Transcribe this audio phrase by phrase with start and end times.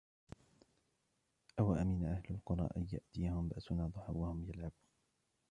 [1.59, 4.81] أَوَأَمِنَ أَهْلُ الْقُرَى أَنْ يَأْتِيَهُمْ بَأْسُنَا ضُحًى وَهُمْ يَلْعَبُونَ